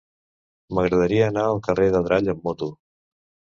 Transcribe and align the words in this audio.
M'agradaria 0.77 1.27
anar 1.33 1.45
al 1.51 1.63
carrer 1.69 1.87
d'Adrall 1.97 2.35
amb 2.35 2.51
moto. 2.51 2.73